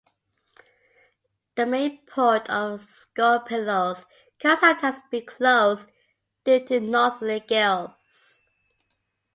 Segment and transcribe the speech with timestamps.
[1.53, 4.07] The main port of Skopelos
[4.39, 5.91] can sometimes be closed
[6.43, 8.41] due to northerly gales.